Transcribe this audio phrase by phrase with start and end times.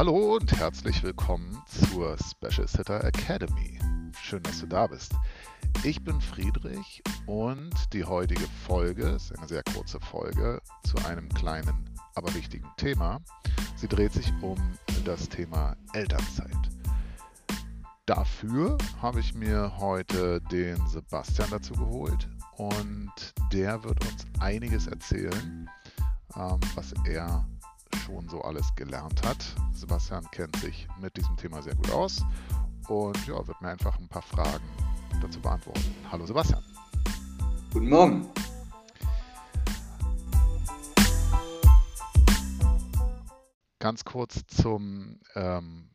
[0.00, 3.78] Hallo und herzlich willkommen zur Special Sitter Academy.
[4.18, 5.12] Schön, dass du da bist.
[5.84, 11.90] Ich bin Friedrich und die heutige Folge ist eine sehr kurze Folge zu einem kleinen,
[12.14, 13.20] aber wichtigen Thema.
[13.76, 14.56] Sie dreht sich um
[15.04, 16.70] das Thema Elternzeit.
[18.06, 22.26] Dafür habe ich mir heute den Sebastian dazu geholt
[22.56, 23.12] und
[23.52, 25.68] der wird uns einiges erzählen,
[26.34, 27.46] ähm, was er
[28.10, 29.38] schon so alles gelernt hat.
[29.72, 32.22] Sebastian kennt sich mit diesem Thema sehr gut aus
[32.88, 34.64] und ja, wird mir einfach ein paar Fragen
[35.20, 35.94] dazu beantworten.
[36.10, 36.62] Hallo Sebastian.
[37.72, 38.26] Guten Morgen.
[43.78, 45.90] Ganz kurz zum ähm,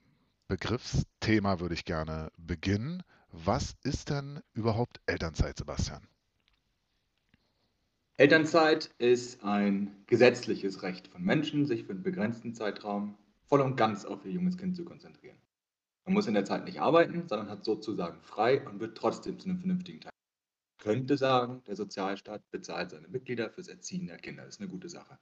[0.48, 3.04] Begriffsthema würde ich gerne beginnen.
[3.32, 6.08] Was ist denn überhaupt Elternzeit, Sebastian?
[8.18, 14.06] Elternzeit ist ein gesetzliches Recht von Menschen, sich für einen begrenzten Zeitraum voll und ganz
[14.06, 15.36] auf ihr junges Kind zu konzentrieren.
[16.06, 19.50] Man muss in der Zeit nicht arbeiten, sondern hat sozusagen frei und wird trotzdem zu
[19.50, 20.14] einem vernünftigen Teil.
[20.78, 24.46] Ich könnte sagen, der Sozialstaat bezahlt seine Mitglieder fürs Erziehen der Kinder.
[24.46, 25.20] Das ist eine gute Sache.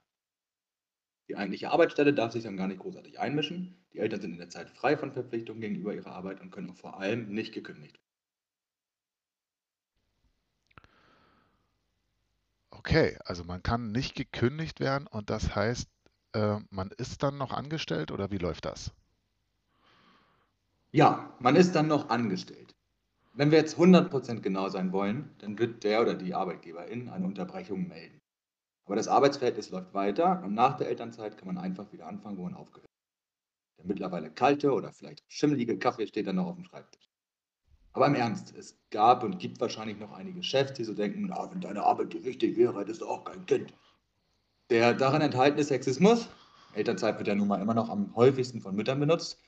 [1.28, 3.84] Die eigentliche Arbeitsstelle darf sich dann gar nicht großartig einmischen.
[3.92, 6.76] Die Eltern sind in der Zeit frei von Verpflichtungen gegenüber ihrer Arbeit und können auch
[6.76, 8.13] vor allem nicht gekündigt werden.
[12.86, 15.88] Okay, also man kann nicht gekündigt werden und das heißt,
[16.34, 18.92] äh, man ist dann noch angestellt oder wie läuft das?
[20.92, 22.74] Ja, man ist dann noch angestellt.
[23.32, 27.88] Wenn wir jetzt 100% genau sein wollen, dann wird der oder die Arbeitgeberin eine Unterbrechung
[27.88, 28.20] melden.
[28.84, 32.44] Aber das Arbeitsverhältnis läuft weiter und nach der Elternzeit kann man einfach wieder anfangen, wo
[32.44, 33.78] man aufgehört hat.
[33.78, 37.03] Der mittlerweile kalte oder vielleicht schimmelige Kaffee steht dann noch auf dem Schreibtisch.
[37.94, 41.50] Aber im Ernst, es gab und gibt wahrscheinlich noch einige Chefs, die so denken, na,
[41.50, 43.72] wenn deine Arbeit die richtige wäre, hättest du auch kein Kind.
[44.70, 46.28] Der darin enthaltene Sexismus,
[46.74, 49.38] Elternzeit wird ja nun mal immer noch am häufigsten von Müttern benutzt,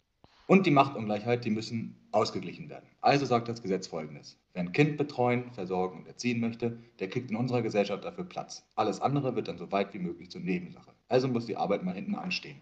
[0.46, 2.88] und die Machtungleichheit, die müssen ausgeglichen werden.
[3.00, 4.38] Also sagt das Gesetz folgendes.
[4.52, 8.64] Wer ein Kind betreuen, versorgen und erziehen möchte, der kriegt in unserer Gesellschaft dafür Platz.
[8.76, 10.92] Alles andere wird dann so weit wie möglich zur Nebensache.
[11.08, 12.60] Also muss die Arbeit mal hinten anstehen.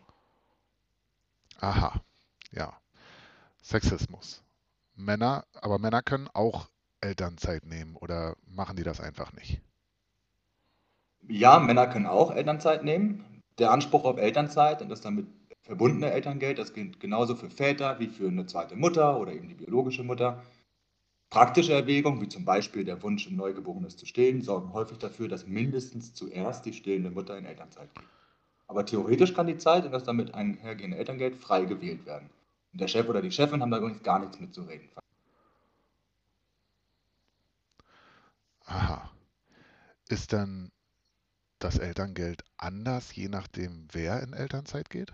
[1.60, 2.00] Aha,
[2.52, 2.72] ja.
[3.62, 4.43] Sexismus.
[4.96, 6.68] Männer, aber Männer können auch
[7.00, 9.60] Elternzeit nehmen oder machen die das einfach nicht?
[11.28, 13.42] Ja, Männer können auch Elternzeit nehmen.
[13.58, 15.26] Der Anspruch auf Elternzeit und das damit
[15.62, 19.54] verbundene Elterngeld, das gilt genauso für Väter wie für eine zweite Mutter oder eben die
[19.54, 20.42] biologische Mutter.
[21.30, 25.46] Praktische Erwägungen, wie zum Beispiel der Wunsch, ein Neugeborenes zu stillen, sorgen häufig dafür, dass
[25.46, 28.04] mindestens zuerst die stillende Mutter in Elternzeit geht.
[28.66, 32.30] Aber theoretisch kann die Zeit und das damit einhergehende Elterngeld frei gewählt werden.
[32.74, 34.88] Und der Chef oder die Chefin haben da übrigens gar nichts mitzureden.
[38.64, 39.12] Aha.
[40.08, 40.72] Ist dann
[41.60, 45.12] das Elterngeld anders, je nachdem, wer in Elternzeit geht?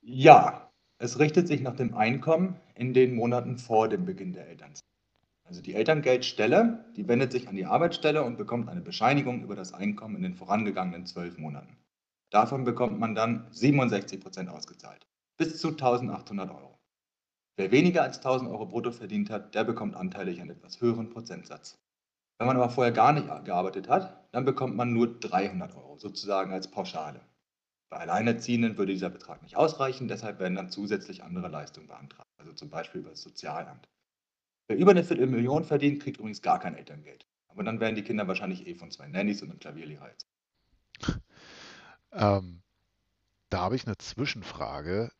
[0.00, 4.88] Ja, es richtet sich nach dem Einkommen in den Monaten vor dem Beginn der Elternzeit.
[5.44, 9.74] Also die Elterngeldstelle, die wendet sich an die Arbeitsstelle und bekommt eine Bescheinigung über das
[9.74, 11.76] Einkommen in den vorangegangenen zwölf Monaten.
[12.30, 15.09] Davon bekommt man dann 67 Prozent ausgezahlt
[15.40, 16.78] bis zu 1800 Euro.
[17.56, 21.78] Wer weniger als 1000 Euro brutto verdient hat, der bekommt anteilig einen etwas höheren Prozentsatz.
[22.36, 26.52] Wenn man aber vorher gar nicht gearbeitet hat, dann bekommt man nur 300 Euro, sozusagen
[26.52, 27.22] als Pauschale.
[27.88, 32.52] Bei Alleinerziehenden würde dieser Betrag nicht ausreichen, deshalb werden dann zusätzlich andere Leistungen beantragt, also
[32.52, 33.88] zum Beispiel über das Sozialamt.
[34.68, 37.26] Wer über eine Viertelmillion verdient, kriegt übrigens gar kein Elterngeld.
[37.48, 40.26] Aber dann werden die Kinder wahrscheinlich eh von zwei Nannies und einem Klavierlehrer jetzt.
[42.12, 42.62] Ähm,
[43.48, 45.10] da habe ich eine Zwischenfrage.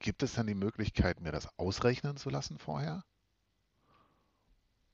[0.00, 3.04] Gibt es denn die Möglichkeit, mir das ausrechnen zu lassen vorher?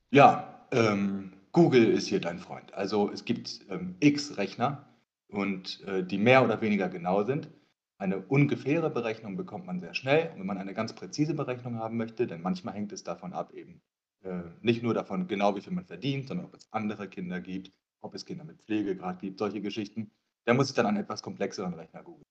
[0.09, 2.73] Ja, ähm, Google ist hier dein Freund.
[2.73, 4.87] Also es gibt ähm, X-Rechner
[5.29, 7.49] und äh, die mehr oder weniger genau sind.
[7.97, 10.31] Eine ungefähre Berechnung bekommt man sehr schnell.
[10.31, 13.53] Und wenn man eine ganz präzise Berechnung haben möchte, denn manchmal hängt es davon ab,
[13.53, 13.81] eben
[14.23, 17.71] äh, nicht nur davon genau, wie viel man verdient, sondern ob es andere Kinder gibt,
[18.01, 20.11] ob es Kinder mit Pflegegrad gibt, solche Geschichten.
[20.45, 22.25] Da muss ich dann einen etwas komplexeren Rechner googeln.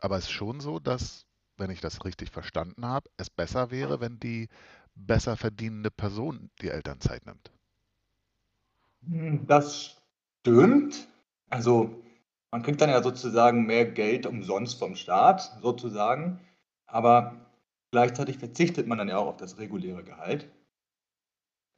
[0.00, 1.26] Aber es ist schon so, dass,
[1.56, 4.48] wenn ich das richtig verstanden habe, es besser wäre, wenn die
[4.94, 7.52] besser verdienende Person die Elternzeit nimmt.
[9.06, 9.96] Hm, das
[10.40, 11.08] stimmt.
[11.48, 12.02] Also
[12.50, 16.40] man kriegt dann ja sozusagen mehr Geld umsonst vom Staat, sozusagen.
[16.86, 17.36] Aber
[17.92, 20.50] gleichzeitig verzichtet man dann ja auch auf das reguläre Gehalt.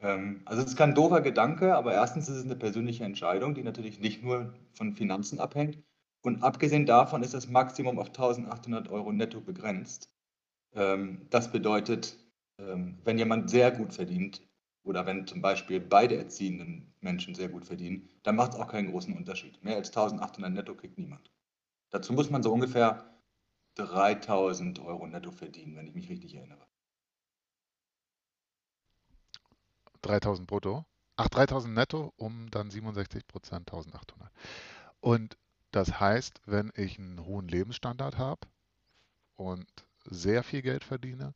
[0.01, 3.63] Ähm, also es ist kein doofer Gedanke, aber erstens ist es eine persönliche Entscheidung, die
[3.63, 5.79] natürlich nicht nur von Finanzen abhängt,
[6.23, 10.09] und abgesehen davon ist das Maximum auf 1800 Euro netto begrenzt.
[10.73, 12.17] Ähm, das bedeutet,
[12.59, 14.41] ähm, wenn jemand sehr gut verdient
[14.85, 18.91] oder wenn zum Beispiel beide Erziehenden Menschen sehr gut verdienen, dann macht es auch keinen
[18.91, 19.63] großen Unterschied.
[19.65, 21.31] Mehr als 1800 netto kriegt niemand.
[21.91, 23.05] Dazu muss man so ungefähr
[23.75, 26.67] 3000 Euro netto verdienen, wenn ich mich richtig erinnere.
[30.03, 30.85] 3000 brutto?
[31.17, 34.33] Ach, 3000 netto, um dann 67 Prozent 1800.
[35.01, 35.37] Und
[35.73, 38.47] das heißt, wenn ich einen hohen Lebensstandard habe
[39.35, 39.67] und
[40.05, 41.35] sehr viel Geld verdiene,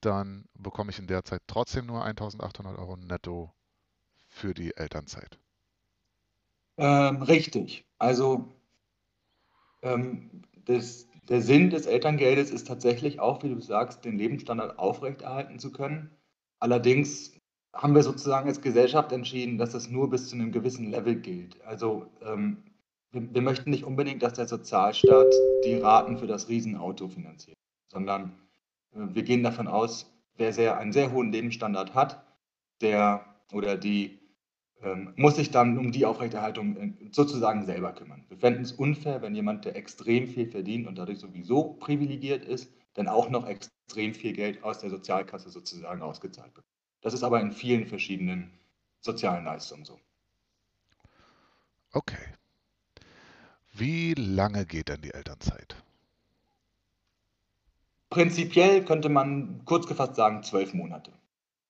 [0.00, 3.52] dann bekomme ich in der Zeit trotzdem nur 1800 Euro netto
[4.28, 5.38] für die Elternzeit.
[6.78, 7.86] Ähm, richtig.
[7.98, 8.48] Also
[9.82, 15.58] ähm, das, der Sinn des Elterngeldes ist tatsächlich auch, wie du sagst, den Lebensstandard aufrechterhalten
[15.58, 16.10] zu können.
[16.58, 17.32] Allerdings
[17.72, 21.60] haben wir sozusagen als Gesellschaft entschieden, dass das nur bis zu einem gewissen Level gilt.
[21.62, 22.69] Also ähm,
[23.12, 27.58] wir, wir, möchten nicht unbedingt, dass der Sozialstaat die Raten für das Riesenauto finanziert,
[27.88, 28.38] sondern
[28.92, 32.24] äh, wir gehen davon aus, wer sehr, einen sehr hohen Lebensstandard hat,
[32.80, 34.20] der oder die
[34.82, 38.24] ähm, muss sich dann um die Aufrechterhaltung äh, sozusagen selber kümmern.
[38.28, 42.72] Wir fänden es unfair, wenn jemand, der extrem viel verdient und dadurch sowieso privilegiert ist,
[42.94, 46.66] dann auch noch extrem viel Geld aus der Sozialkasse sozusagen ausgezahlt bekommt.
[47.02, 48.50] Das ist aber in vielen verschiedenen
[49.00, 49.98] sozialen Leistungen so.
[51.92, 52.16] Okay.
[53.80, 55.74] Wie lange geht denn die Elternzeit?
[58.10, 61.12] Prinzipiell könnte man kurz gefasst sagen zwölf Monate.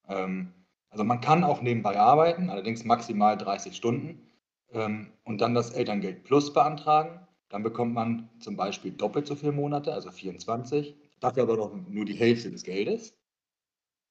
[0.09, 0.53] Ähm,
[0.89, 4.27] also man kann auch nebenbei arbeiten, allerdings maximal 30 Stunden
[4.73, 7.29] ähm, und dann das Elterngeld Plus beantragen.
[7.49, 12.07] Dann bekommt man zum Beispiel doppelt so viele Monate, also 24, dafür aber noch nur
[12.07, 13.17] die Hälfte des Geldes.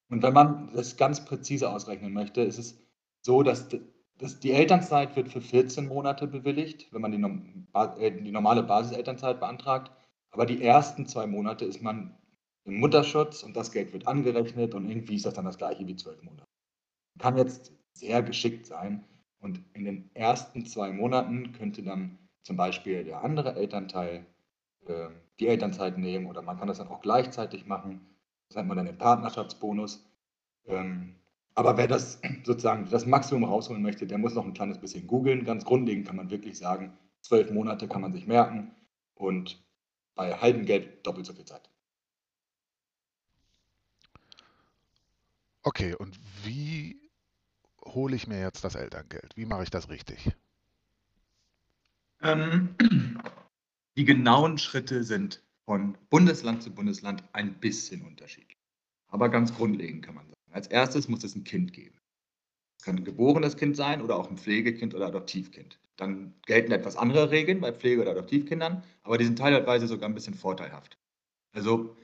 [0.07, 2.79] Und wenn man das ganz präzise ausrechnen möchte, ist es
[3.19, 3.67] so, dass,
[4.19, 9.39] dass die Elternzeit wird für 14 Monate bewilligt, wenn man die, äh, die normale Basiselternzeit
[9.39, 9.91] beantragt.
[10.31, 12.15] Aber die ersten zwei Monate ist man
[12.65, 15.95] im Mutterschutz und das Geld wird angerechnet und irgendwie ist das dann das gleiche wie
[15.95, 16.45] zwölf Monate
[17.19, 19.03] kann jetzt sehr geschickt sein.
[19.39, 24.25] Und in den ersten zwei Monaten könnte dann zum Beispiel der andere Elternteil
[24.87, 28.01] äh, die Elternzeit nehmen oder man kann das dann auch gleichzeitig machen.
[28.47, 30.05] Das nennt man dann den Partnerschaftsbonus.
[30.65, 31.15] Ähm,
[31.59, 35.43] aber wer das sozusagen das Maximum rausholen möchte, der muss noch ein kleines bisschen googeln.
[35.43, 38.71] Ganz grundlegend kann man wirklich sagen, zwölf Monate kann man sich merken
[39.13, 39.61] und
[40.15, 41.69] bei halbem Geld doppelt so viel Zeit.
[45.63, 47.09] Okay, und wie
[47.83, 49.35] hole ich mir jetzt das Elterngeld?
[49.35, 50.31] Wie mache ich das richtig?
[52.21, 52.73] Ähm,
[53.97, 58.57] die genauen Schritte sind von Bundesland zu Bundesland ein bisschen unterschiedlich.
[59.09, 60.38] Aber ganz grundlegend kann man sagen.
[60.51, 61.99] Als erstes muss es ein Kind geben.
[62.79, 65.79] Es kann ein geborenes Kind sein oder auch ein Pflegekind oder Adoptivkind.
[65.97, 70.15] Dann gelten etwas andere Regeln bei Pflege- oder Adoptivkindern, aber die sind teilweise sogar ein
[70.15, 70.97] bisschen vorteilhaft.
[71.51, 71.97] Also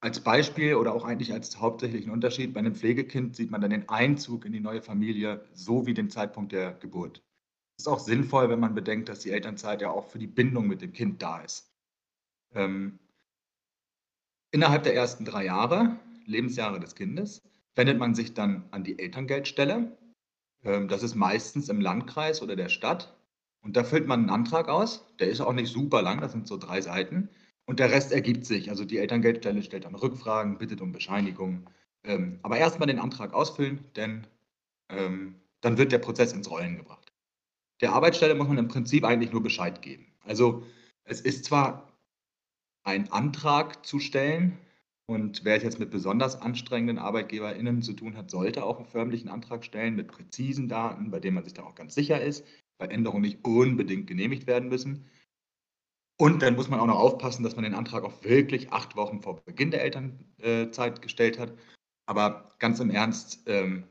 [0.00, 3.88] als Beispiel oder auch eigentlich als hauptsächlichen Unterschied, bei einem Pflegekind sieht man dann den
[3.88, 7.22] Einzug in die neue Familie so wie den Zeitpunkt der Geburt.
[7.76, 10.68] Das ist auch sinnvoll, wenn man bedenkt, dass die Elternzeit ja auch für die Bindung
[10.68, 11.70] mit dem Kind da ist.
[12.54, 12.98] Ähm,
[14.52, 17.42] innerhalb der ersten drei Jahre, Lebensjahre des Kindes,
[17.74, 19.96] wendet man sich dann an die Elterngeldstelle.
[20.64, 23.16] Ähm, das ist meistens im Landkreis oder der Stadt.
[23.62, 25.06] Und da füllt man einen Antrag aus.
[25.18, 27.28] Der ist auch nicht super lang, das sind so drei Seiten.
[27.66, 28.70] Und der Rest ergibt sich.
[28.70, 31.66] Also die Elterngeldstelle stellt dann Rückfragen, bittet um Bescheinigungen.
[32.04, 34.26] Ähm, aber erstmal den Antrag ausfüllen, denn
[34.88, 37.12] ähm, dann wird der Prozess ins Rollen gebracht.
[37.80, 40.06] Der Arbeitsstelle muss man im Prinzip eigentlich nur Bescheid geben.
[40.24, 40.64] Also
[41.04, 41.92] es ist zwar
[42.82, 44.58] ein Antrag zu stellen,
[45.10, 49.64] und wer jetzt mit besonders anstrengenden ArbeitgeberInnen zu tun hat, sollte auch einen förmlichen Antrag
[49.64, 52.46] stellen mit präzisen Daten, bei denen man sich dann auch ganz sicher ist,
[52.78, 55.10] weil Änderungen nicht unbedingt genehmigt werden müssen.
[56.16, 59.20] Und dann muss man auch noch aufpassen, dass man den Antrag auch wirklich acht Wochen
[59.20, 61.58] vor Beginn der Elternzeit gestellt hat.
[62.06, 63.88] Aber ganz im Ernst, ähm,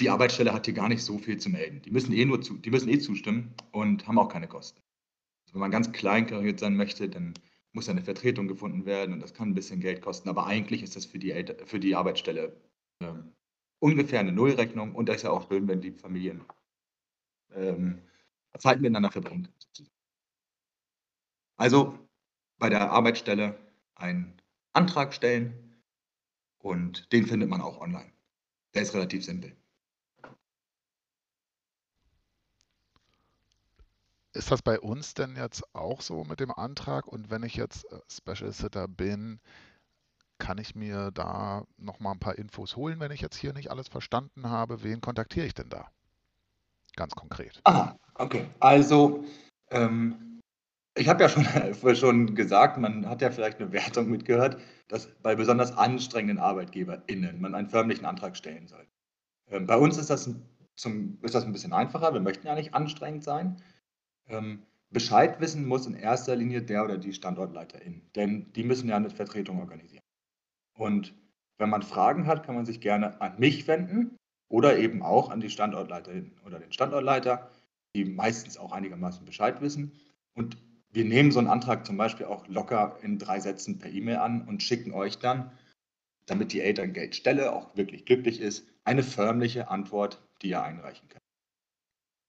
[0.00, 1.82] die Arbeitsstelle hat hier gar nicht so viel zu melden.
[1.82, 4.80] Die müssen eh nur zu, die müssen eh zustimmen und haben auch keine Kosten.
[5.44, 7.34] Also wenn man ganz kleinkariert sein möchte, dann
[7.72, 10.28] muss eine Vertretung gefunden werden und das kann ein bisschen Geld kosten.
[10.28, 12.54] Aber eigentlich ist das für die, Elter für die Arbeitsstelle
[13.00, 13.32] ähm,
[13.78, 16.42] ungefähr eine Nullrechnung und das ist ja auch schön, wenn die Familien
[17.54, 18.02] ähm,
[18.58, 19.48] Zeit miteinander verbringen.
[21.56, 21.98] Also
[22.58, 23.58] bei der Arbeitsstelle
[23.94, 24.40] einen
[24.72, 25.82] Antrag stellen
[26.58, 28.12] und den findet man auch online.
[28.74, 29.56] Der ist relativ simpel.
[34.34, 37.06] Ist das bei uns denn jetzt auch so mit dem Antrag?
[37.06, 39.40] Und wenn ich jetzt äh, Special Sitter bin,
[40.38, 43.70] kann ich mir da noch mal ein paar Infos holen, wenn ich jetzt hier nicht
[43.70, 44.82] alles verstanden habe?
[44.82, 45.88] Wen kontaktiere ich denn da?
[46.96, 47.60] Ganz konkret.
[47.64, 48.46] Ah, okay.
[48.58, 49.24] Also
[49.70, 50.40] ähm,
[50.94, 51.46] ich habe ja schon,
[51.96, 54.58] schon gesagt, man hat ja vielleicht eine Wertung mitgehört,
[54.88, 58.86] dass bei besonders anstrengenden ArbeitgeberInnen man einen förmlichen Antrag stellen soll.
[59.50, 60.34] Ähm, bei uns ist das
[60.76, 62.12] zum, ist das ein bisschen einfacher.
[62.12, 63.62] Wir möchten ja nicht anstrengend sein.
[64.28, 68.96] Ähm, Bescheid wissen muss in erster Linie der oder die Standortleiterin, denn die müssen ja
[68.96, 70.02] eine Vertretung organisieren.
[70.76, 71.14] Und
[71.58, 74.16] wenn man Fragen hat, kann man sich gerne an mich wenden
[74.48, 77.50] oder eben auch an die Standortleiterin oder den Standortleiter,
[77.94, 79.92] die meistens auch einigermaßen Bescheid wissen.
[80.34, 80.58] Und
[80.90, 84.46] wir nehmen so einen Antrag zum Beispiel auch locker in drei Sätzen per E-Mail an
[84.46, 85.52] und schicken euch dann,
[86.26, 91.22] damit die Elterngeldstelle auch wirklich glücklich ist, eine förmliche Antwort, die ihr einreichen könnt.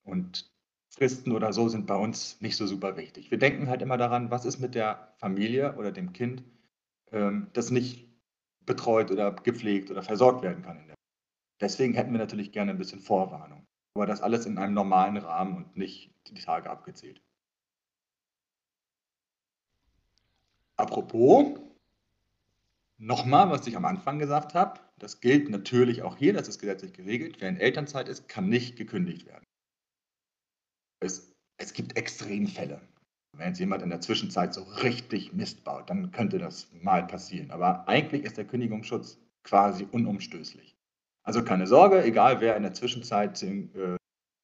[0.06, 0.53] Und
[0.94, 3.32] Fristen oder so sind bei uns nicht so super wichtig.
[3.32, 6.44] Wir denken halt immer daran, was ist mit der Familie oder dem Kind,
[7.12, 8.08] ähm, das nicht
[8.66, 10.94] betreut oder gepflegt oder versorgt werden kann.
[11.60, 13.66] Deswegen hätten wir natürlich gerne ein bisschen Vorwarnung.
[13.96, 17.22] Aber das alles in einem normalen Rahmen und nicht die Tage abgezählt.
[20.78, 21.60] Apropos,
[22.98, 26.94] nochmal, was ich am Anfang gesagt habe, das gilt natürlich auch hier, das ist gesetzlich
[26.94, 27.38] geregelt.
[27.40, 29.46] Wer in Elternzeit ist, kann nicht gekündigt werden.
[31.04, 32.82] Es, es gibt Extremfälle.
[33.36, 37.50] Wenn jetzt jemand in der Zwischenzeit so richtig Mist baut, dann könnte das mal passieren.
[37.52, 40.78] Aber eigentlich ist der Kündigungsschutz quasi unumstößlich.
[41.24, 43.96] Also keine Sorge, egal wer in der Zwischenzeit äh,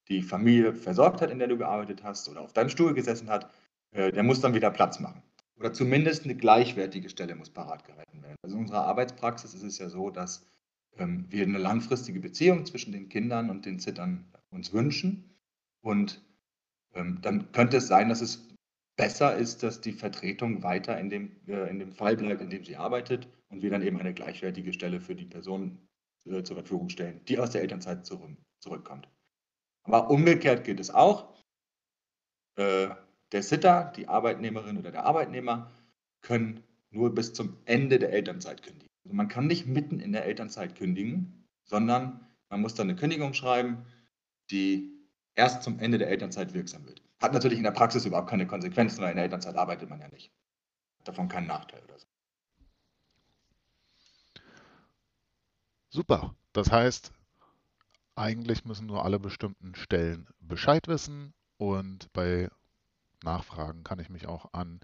[0.08, 3.50] die Familie versorgt hat, in der du gearbeitet hast oder auf deinem Stuhl gesessen hat,
[3.92, 5.22] äh, der muss dann wieder Platz machen.
[5.56, 8.36] Oder zumindest eine gleichwertige Stelle muss parat gehalten werden.
[8.42, 10.46] Also in unserer Arbeitspraxis ist es ja so, dass
[10.96, 15.30] ähm, wir eine langfristige Beziehung zwischen den Kindern und den Zittern uns wünschen.
[15.82, 16.22] Und
[16.92, 18.48] dann könnte es sein, dass es
[18.96, 22.64] besser ist, dass die Vertretung weiter in dem, äh, in dem Fall bleibt, in dem
[22.64, 25.78] sie arbeitet und wir dann eben eine gleichwertige Stelle für die Person
[26.26, 29.08] äh, zur Verfügung stellen, die aus der Elternzeit zurück, zurückkommt.
[29.84, 31.34] Aber umgekehrt gilt es auch.
[32.56, 32.88] Äh,
[33.32, 35.70] der Sitter, die Arbeitnehmerin oder der Arbeitnehmer
[36.20, 38.90] können nur bis zum Ende der Elternzeit kündigen.
[39.04, 43.32] Also man kann nicht mitten in der Elternzeit kündigen, sondern man muss dann eine Kündigung
[43.32, 43.86] schreiben,
[44.50, 44.99] die
[45.34, 47.02] erst zum Ende der Elternzeit wirksam wird.
[47.20, 50.08] Hat natürlich in der Praxis überhaupt keine Konsequenzen, weil in der Elternzeit arbeitet man ja
[50.08, 50.32] nicht.
[50.98, 52.06] Hat davon keinen Nachteil oder so.
[55.90, 56.34] Super.
[56.52, 57.12] Das heißt,
[58.14, 62.50] eigentlich müssen nur alle bestimmten Stellen Bescheid wissen und bei
[63.22, 64.80] Nachfragen kann ich mich auch an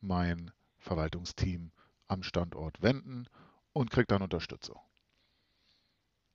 [0.00, 1.72] mein Verwaltungsteam
[2.08, 3.26] am Standort wenden
[3.72, 4.78] und kriege dann Unterstützung.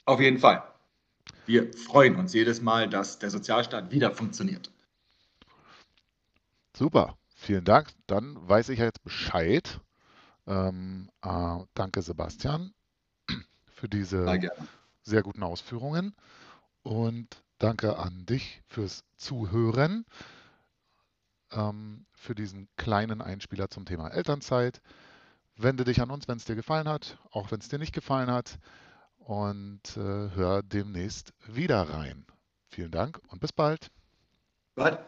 [0.05, 0.63] Auf jeden Fall.
[1.46, 4.72] Wir freuen uns jedes Mal, dass der Sozialstaat wieder funktioniert.
[6.75, 7.89] Super, vielen Dank.
[8.08, 9.79] Dann weiß ich jetzt Bescheid.
[10.48, 12.74] Ähm, äh, danke, Sebastian,
[13.67, 14.25] für diese
[15.03, 16.15] sehr guten Ausführungen.
[16.84, 20.05] Und danke an dich fürs Zuhören,
[21.51, 24.82] ähm, für diesen kleinen Einspieler zum Thema Elternzeit.
[25.55, 28.29] Wende dich an uns, wenn es dir gefallen hat, auch wenn es dir nicht gefallen
[28.29, 28.60] hat.
[29.25, 32.27] Und äh, hör demnächst wieder rein.
[32.70, 33.89] Vielen Dank und bis bald.
[34.75, 35.00] Bye.